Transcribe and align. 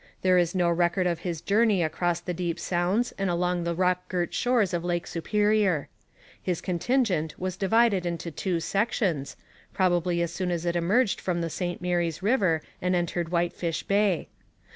There 0.23 0.39
is 0.39 0.55
no 0.55 0.67
record 0.67 1.05
of 1.05 1.19
his 1.19 1.41
journey 1.41 1.83
across 1.83 2.19
the 2.21 2.33
deep 2.33 2.59
sounds 2.59 3.11
and 3.19 3.29
along 3.29 3.65
the 3.65 3.75
rock 3.75 4.09
girt 4.09 4.33
shores 4.33 4.73
of 4.73 4.83
Lake 4.83 5.05
Superior. 5.05 5.89
His 6.41 6.59
contingent 6.59 7.37
was 7.37 7.55
divided 7.55 8.03
into 8.03 8.31
two 8.31 8.59
sections, 8.61 9.37
possibly 9.75 10.23
as 10.23 10.33
soon 10.33 10.49
as 10.49 10.65
it 10.65 10.75
emerged 10.75 11.21
from 11.21 11.41
the 11.41 11.51
St 11.51 11.83
Mary's 11.83 12.23
river 12.23 12.63
and 12.81 12.95
entered 12.95 13.29
Whitefish 13.29 13.83
Bay. 13.83 14.27